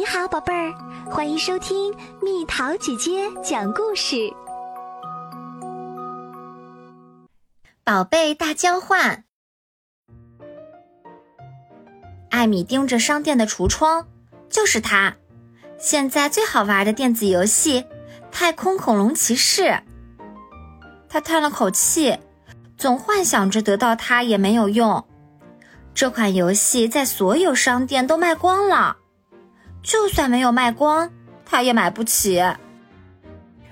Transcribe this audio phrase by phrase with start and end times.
[0.00, 0.72] 你好，宝贝儿，
[1.10, 4.32] 欢迎收听蜜桃姐姐讲故事。
[7.84, 9.24] 宝贝大交换。
[12.30, 14.06] 艾米盯着商店的橱窗，
[14.48, 15.16] 就是它，
[15.78, 17.82] 现在最好玩的电子游戏
[18.32, 19.64] 《太空恐龙骑士》。
[21.10, 22.18] 他叹了口气，
[22.78, 25.06] 总幻想着得到它也没有用。
[25.92, 28.96] 这款游戏在所有商店都卖光了。
[29.82, 31.10] 就算没有卖光，
[31.44, 32.42] 他也买不起。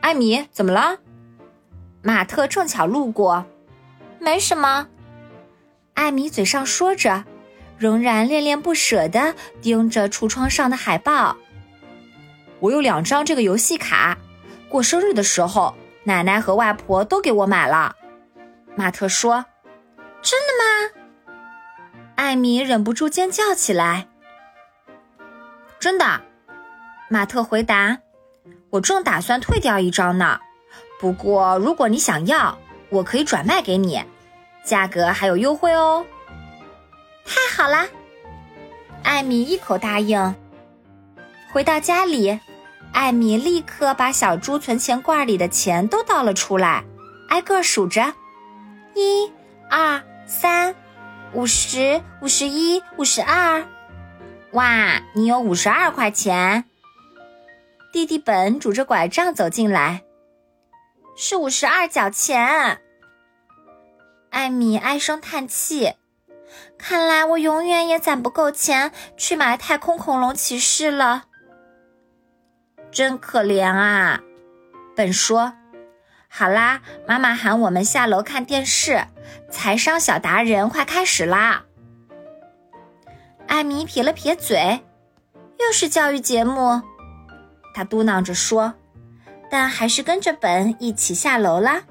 [0.00, 0.98] 艾米，怎么了？
[2.02, 3.44] 马特正巧路过。
[4.18, 4.88] 没什么。
[5.94, 7.24] 艾米嘴上说着，
[7.78, 11.36] 仍然恋恋不舍地盯着橱窗上的海报。
[12.60, 14.18] 我有两张这个游戏卡，
[14.68, 15.74] 过生日的时候，
[16.04, 17.96] 奶奶和外婆都给我买了。
[18.76, 19.44] 马特说
[20.20, 21.34] ：“真的吗？”
[22.16, 24.09] 艾米忍不住尖叫起来。
[25.80, 26.20] 真的，
[27.08, 27.98] 马特回答
[28.68, 30.38] ：“我正打算退掉一张呢，
[31.00, 32.58] 不过如果你想要，
[32.90, 34.04] 我可以转卖给你，
[34.62, 36.04] 价格还有优惠哦。”
[37.24, 37.88] 太好了，
[39.02, 40.34] 艾米一口答应。
[41.50, 42.38] 回到家里，
[42.92, 46.84] 艾米立刻把小猪存钱罐里的钱都倒了出来，
[47.30, 48.12] 挨个数着：
[48.94, 49.32] 一、
[49.70, 50.74] 二、三、
[51.32, 53.64] 五十、五十一、五十二。
[54.52, 56.64] 哇，你有五十二块钱！
[57.92, 60.02] 弟弟本拄着拐杖走进来，
[61.16, 62.80] 是五十二角钱。
[64.30, 65.94] 艾米唉声叹气，
[66.76, 71.26] 看来我永远也攒不够钱去买太空恐龙骑士了，
[72.90, 74.20] 真可怜啊！
[74.96, 75.52] 本说
[76.26, 79.04] ：“好啦，妈妈喊我们下楼看电视，
[79.48, 81.66] 财商小达人快开始啦！”
[83.50, 84.80] 艾米撇了撇嘴，
[85.58, 86.80] 又是教育节目，
[87.74, 88.72] 他嘟囔着说
[89.50, 91.82] ：“但还是跟着本一起下楼啦。”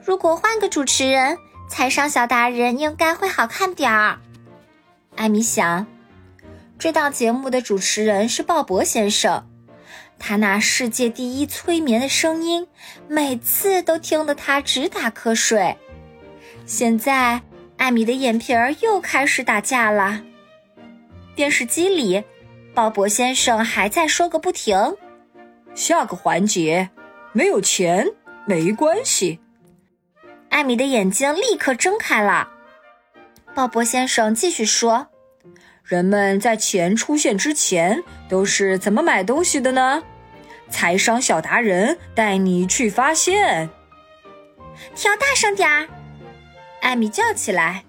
[0.00, 1.36] 如果换个主持人，
[1.68, 4.20] 财商小达人应该会好看点儿。
[5.16, 5.84] 艾米想，
[6.78, 9.44] 这档节目的主持人是鲍勃先生，
[10.20, 12.68] 他那世界第一催眠的声音，
[13.08, 15.76] 每次都听得他直打瞌睡。
[16.64, 17.42] 现在。
[17.76, 20.22] 艾米的眼皮儿又开始打架了。
[21.34, 22.22] 电视机里，
[22.74, 24.96] 鲍勃先生还在说个不停。
[25.74, 26.90] 下个环节，
[27.32, 28.06] 没有钱
[28.46, 29.40] 没关系。
[30.50, 32.48] 艾米的眼睛立刻睁开了。
[33.54, 35.08] 鲍勃先生继续说
[35.82, 40.02] ：“人们在钱出现之前都是怎么买东西的呢？
[40.70, 43.68] 财商小达人带你去发现。
[44.94, 45.88] 调大声点儿。”
[46.82, 47.84] 艾米叫起来，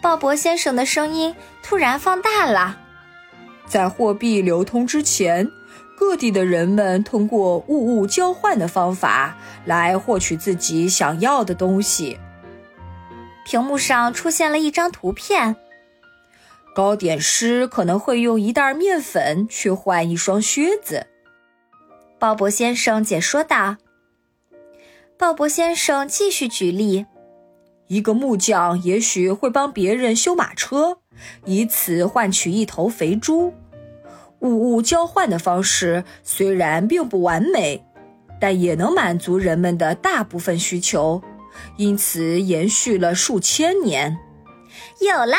[0.00, 2.78] 鲍勃先生的声音突然放大了。
[3.66, 5.50] 在货币流通之前，
[5.98, 12.18] 各地的人们通过物物交换的方法来获取自己想要的东西。
[13.44, 15.56] 屏幕上出现了一张图片：
[16.74, 21.08] 糕点师可能会用一袋面粉去换一双靴子。
[22.20, 23.76] 鲍勃先生解说道。
[25.18, 27.06] 鲍勃先生继续举例。
[27.88, 30.98] 一个木匠也许会帮别人修马车，
[31.44, 33.54] 以此换取一头肥猪。
[34.40, 37.84] 物物交换的方式虽然并不完美，
[38.40, 41.22] 但也能满足人们的大部分需求，
[41.76, 44.18] 因此延续了数千年。
[45.00, 45.38] 有啦！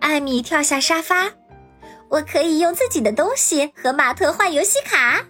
[0.00, 1.32] 艾米跳下沙发，
[2.08, 5.26] 我可以用自己的东西和马特换游戏卡。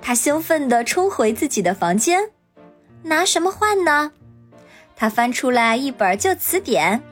[0.00, 2.30] 他兴奋地冲回自己的房间，
[3.02, 4.12] 拿什么换呢？
[4.96, 7.02] 他翻出来一本旧词典，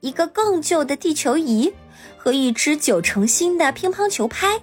[0.00, 1.74] 一个更旧的地球仪
[2.16, 4.60] 和一只九成新的乒乓球拍，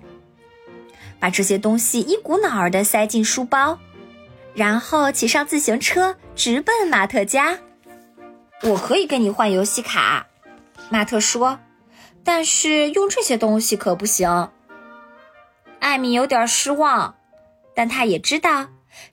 [1.19, 3.77] 把这些东西一股脑儿的塞进书包，
[4.53, 7.59] 然后骑上自行车直奔马特家。
[8.61, 10.27] 我可以跟你换游戏卡，
[10.89, 11.59] 马特说，
[12.23, 14.49] 但是用这些东西可不行。
[15.79, 17.15] 艾米有点失望，
[17.75, 18.69] 但他也知道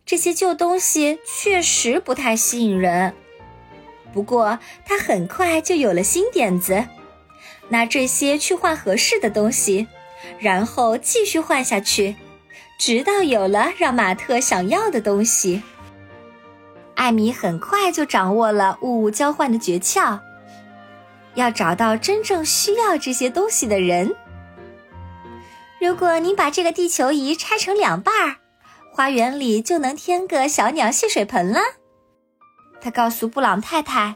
[0.06, 3.12] 这些旧东西确实不太吸引人。
[4.12, 6.84] 不过，他很快就有了新点子，
[7.68, 9.86] 拿这些去换合适的东西，
[10.38, 12.16] 然后继续换下去，
[12.78, 15.62] 直到有了让马特想要的东西。
[16.96, 20.18] 艾米很快就掌握了物物交换的诀窍，
[21.34, 24.14] 要找到真正需要这些东西的人。
[25.80, 28.36] 如果你把这个地球仪拆成两半儿，
[28.92, 31.60] 花园里就能添个小鸟戏水盆了。
[32.80, 34.14] 他告诉布朗太太：“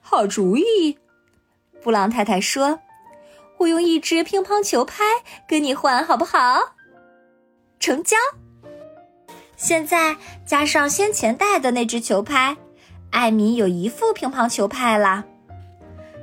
[0.00, 0.98] 好主意。”
[1.82, 2.80] 布朗太太说
[3.58, 5.04] ：“我用一只乒乓球拍
[5.48, 6.74] 跟你换，好不好？
[7.80, 8.16] 成交。
[9.56, 12.56] 现在加上先前带的那只球拍，
[13.10, 15.24] 艾米有一副乒乓球拍了。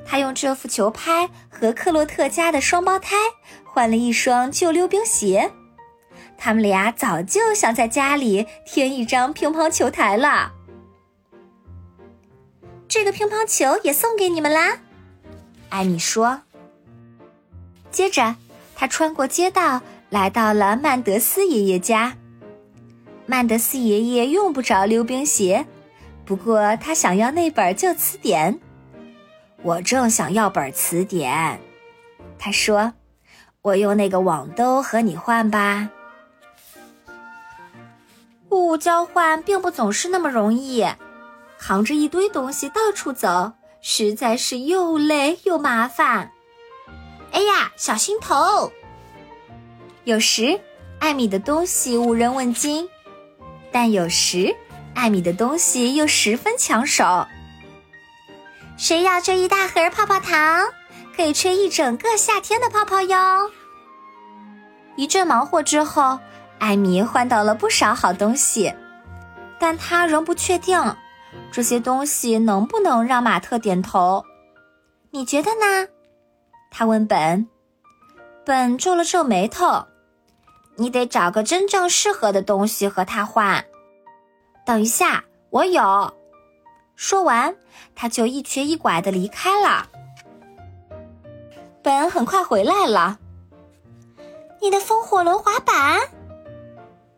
[0.05, 3.15] 他用这副球拍和克洛特家的双胞胎
[3.63, 5.51] 换了一双旧溜冰鞋。
[6.37, 10.51] 他们俩早就想在家里添一张乒乓球台了。
[12.87, 14.79] 这个乒乓球也送给你们啦，
[15.69, 16.41] 艾米说。
[17.91, 18.35] 接着，
[18.75, 22.17] 他穿过街道，来到了曼德斯爷爷家。
[23.25, 25.65] 曼德斯爷爷用不着溜冰鞋，
[26.25, 28.59] 不过他想要那本旧词典。
[29.63, 31.59] 我正想要本词典，
[32.37, 32.93] 他说
[33.63, 35.89] ：“我用那个网兜和你换吧。”
[38.51, 40.85] 物物交换并不总是那么容易，
[41.59, 46.31] 扛着一堆东西到处走，实在是又累又麻烦。
[47.31, 48.71] 哎呀，小心头！
[50.03, 50.59] 有时
[50.99, 52.87] 艾米的东西无人问津，
[53.71, 54.55] 但有时
[54.93, 57.27] 艾米的东西又十分抢手。
[58.77, 60.67] 谁要这一大盒泡泡糖？
[61.15, 63.49] 可以吹一整个夏天的泡泡哟！
[64.97, 66.19] 一阵忙活之后，
[66.59, 68.73] 艾米换到了不少好东西，
[69.59, 70.77] 但她仍不确定
[71.51, 74.25] 这些东西能不能让马特点头。
[75.11, 75.87] 你觉得呢？
[76.69, 77.47] 他问本。
[78.43, 79.85] 本皱了皱眉头。
[80.77, 83.63] 你得找个真正适合的东西和他换。
[84.65, 86.13] 等一下，我有。
[86.97, 87.55] 说完，
[87.95, 89.87] 他就一瘸一拐的离开了。
[91.81, 93.19] 本很快回来了。
[94.61, 95.99] 你的风火轮滑板，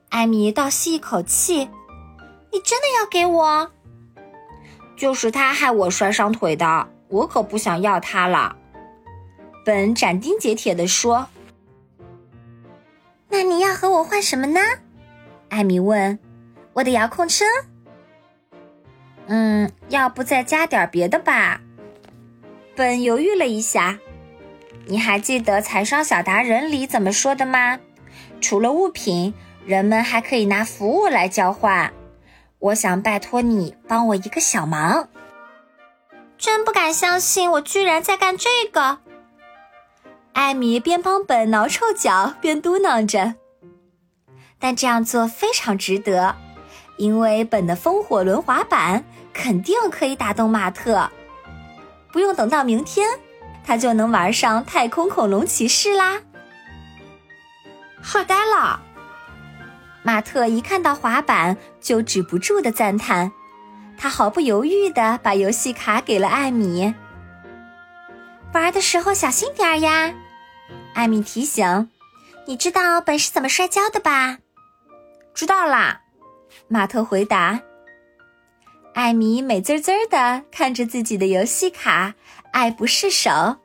[0.10, 1.70] 艾米倒吸一口气。
[2.52, 3.72] 你真的要给我？
[4.98, 8.58] 就是他害我摔伤腿的，我可不想要他了。
[9.64, 11.28] 本斩钉截铁地说。
[13.30, 14.60] 那你要和我换什么呢？
[15.50, 16.18] 艾米问。
[16.74, 17.46] 我的遥控车。
[19.28, 21.62] 嗯，要不再加点别的吧？
[22.76, 24.00] 本犹豫了一下。
[24.86, 27.80] 你还记得《财商小达人》里怎么说的吗？
[28.40, 29.34] 除了物品，
[29.66, 31.92] 人们还可以拿服务来交换。
[32.60, 35.10] 我想拜托你帮我一个小忙。
[36.38, 39.00] 真不敢相信，我居然在干这个。
[40.34, 43.36] 艾米边帮本挠臭脚边嘟囔着。
[44.60, 46.36] 但这样做非常值得，
[46.98, 49.04] 因为本的风火轮滑板。
[49.34, 51.12] 肯定可以打动马特，
[52.12, 53.08] 不用等到明天，
[53.64, 56.20] 他就能玩上太空恐龙骑士啦！
[58.02, 58.82] 帅呆了！
[60.08, 63.30] 马特一看到滑板就止不住的赞叹，
[63.98, 66.96] 他毫不犹豫的把游戏卡给了艾米。
[68.54, 70.14] 玩的时候小心点儿呀，
[70.94, 71.90] 艾米提醒。
[72.46, 74.38] 你知道本是怎么摔跤的吧？
[75.34, 76.04] 知道啦，
[76.70, 77.60] 马特回答。
[78.94, 82.14] 艾米美滋滋的看着自己的游戏卡，
[82.54, 83.58] 爱不释手。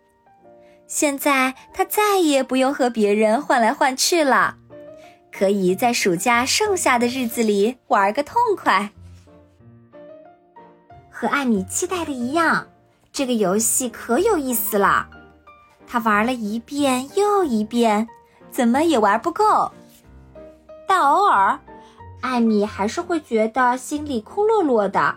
[0.88, 4.56] 现在他再也不用和别人换来换去了，
[5.32, 8.90] 可以在暑假剩下的日子里玩个痛快。
[11.11, 12.67] 和艾米期待的一样，
[13.12, 15.08] 这个游戏可有意思了。
[15.87, 18.09] 她玩了一遍又一遍，
[18.50, 19.73] 怎么也玩不够。
[20.87, 21.59] 但偶尔，
[22.21, 25.16] 艾米还是会觉得心里空落落的。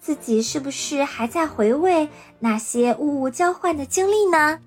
[0.00, 2.08] 自己是不是还在回味
[2.40, 4.58] 那些物物交换的经历呢？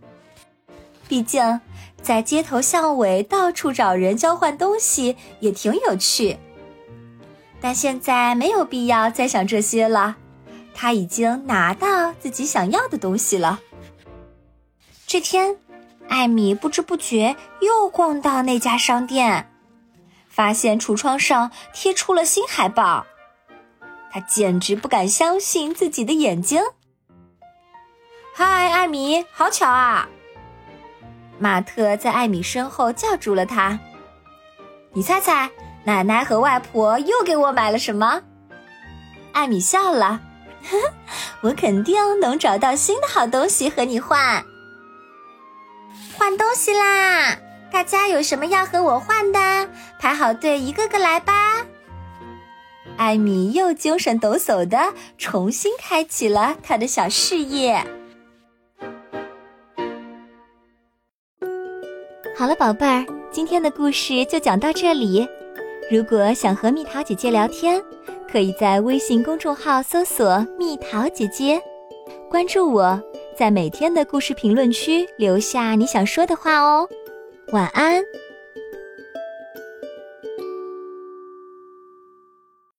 [1.10, 1.60] 毕竟，
[2.06, 6.38] 在街头巷尾到处找人交换东西也挺有趣。
[7.60, 10.16] 但现在没有必要再想这些了，
[10.76, 13.60] 他已经拿到自己想要的东西了。
[15.08, 15.58] 这天，
[16.08, 19.52] 艾米不知不觉又逛到那家商店，
[20.30, 23.08] 发现橱窗上贴出了新海报。
[24.12, 26.62] 他简直不敢相信自己的眼睛。
[28.36, 30.08] 嗨，艾米，好巧啊！
[31.38, 33.80] 马特在艾米身后叫住了他。
[34.94, 35.50] 你猜猜，
[35.84, 38.22] 奶奶和外婆又给我买了什么？
[39.34, 40.22] 艾米笑了，
[40.70, 40.94] 呵呵，
[41.42, 44.44] 我肯定能找到新的好东西和你换。
[46.18, 47.38] 换东西啦！
[47.72, 49.70] 大家有什么要和我换的？
[50.00, 51.34] 排好队，一个个来吧。
[52.96, 57.86] 艾米又精神抖擞的重新开启了他的小事业。
[62.46, 65.28] 好了，宝贝儿，今天的故事就讲到这里。
[65.90, 67.82] 如果想和蜜桃姐姐聊天，
[68.32, 71.60] 可以在微信公众号搜索“蜜桃姐姐”，
[72.30, 73.02] 关注我，
[73.36, 76.88] 在每天的故事评论区留下你想说的话哦。
[77.52, 78.04] 晚安。